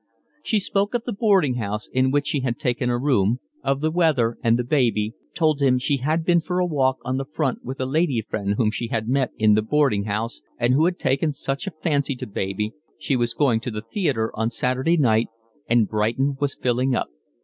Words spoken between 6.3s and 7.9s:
for a walk on the front with a